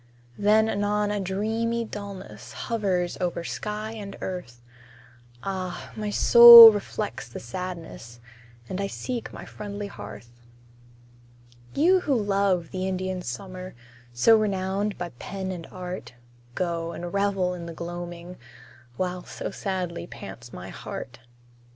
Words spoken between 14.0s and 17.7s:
So renowned by pen and art, Go, and revel in